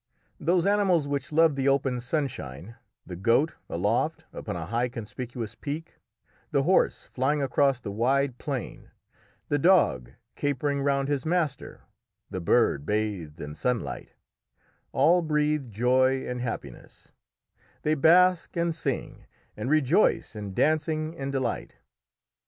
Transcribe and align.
Those 0.39 0.65
animals 0.65 1.07
which 1.07 1.31
love 1.31 1.55
the 1.55 1.67
open 1.67 1.99
sunshine 1.99 2.75
the 3.05 3.15
goat 3.15 3.53
aloft 3.69 4.25
upon 4.33 4.55
a 4.55 4.65
high 4.65 4.89
conspicuous 4.89 5.53
peak, 5.53 5.99
the 6.49 6.63
horse 6.63 7.05
flying 7.13 7.39
across 7.39 7.79
the 7.79 7.91
wide 7.91 8.39
plain, 8.39 8.89
the 9.49 9.59
dog 9.59 10.11
capering 10.35 10.81
round 10.81 11.07
his 11.07 11.23
master, 11.23 11.81
the 12.31 12.41
bird 12.41 12.83
bathed 12.83 13.39
in 13.39 13.53
sunlight 13.53 14.15
all 14.91 15.21
breathe 15.21 15.69
joy 15.69 16.25
and 16.27 16.41
happiness; 16.41 17.11
they 17.83 17.93
bask, 17.93 18.57
and 18.57 18.73
sing, 18.73 19.25
and 19.55 19.69
rejoice 19.69 20.35
in 20.35 20.55
dancing 20.55 21.15
and 21.15 21.31
delight. 21.31 21.75